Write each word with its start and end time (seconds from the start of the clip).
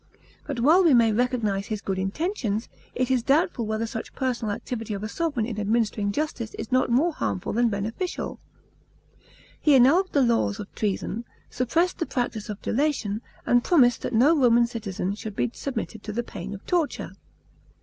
But 0.47 0.59
while 0.59 0.83
we 0.83 0.95
may 0.95 1.11
recognise 1.13 1.67
his 1.67 1.79
good 1.79 1.99
intentions, 1.99 2.67
it 2.95 3.11
is 3.11 3.21
doubtful 3.21 3.67
whether 3.67 3.85
such 3.85 4.15
personal 4.15 4.51
activity 4.51 4.95
of 4.95 5.03
a 5.03 5.07
sovran 5.07 5.45
in 5.45 5.59
administering 5.59 6.11
justice 6.11 6.55
is 6.55 6.71
not 6.71 6.89
more 6.89 7.13
harmful 7.13 7.53
than 7.53 7.69
beneficial. 7.69 8.39
He 9.61 9.75
annulled 9.75 10.11
the 10.11 10.23
laws 10.23 10.59
of 10.59 10.73
treason, 10.73 11.23
suppressed 11.51 11.99
the 11.99 12.07
practice 12.07 12.49
of 12.49 12.63
delation, 12.63 13.21
and 13.45 13.63
promised 13.63 14.01
that 14.01 14.11
no 14.11 14.35
Roman 14.35 14.65
citizen 14.65 15.13
should 15.13 15.35
be 15.35 15.51
submitted 15.53 16.01
to 16.01 16.11
the 16.11 16.23
pain 16.23 16.55
of 16.55 16.65
torture. 16.65 17.11